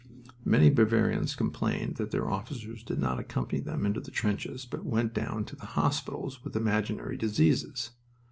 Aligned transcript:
Many 0.43 0.71
Bavarians 0.71 1.35
complained 1.35 1.97
that 1.97 2.09
their 2.09 2.27
officers 2.27 2.81
did 2.83 2.97
not 2.97 3.19
accompany 3.19 3.61
them 3.61 3.85
into 3.85 3.99
the 3.99 4.09
trenches, 4.09 4.65
but 4.65 4.83
went 4.83 5.13
down 5.13 5.45
to 5.45 5.55
the 5.55 5.67
hospitals 5.77 6.43
with 6.43 6.55
imaginary 6.55 7.17
diseases. 7.17 7.91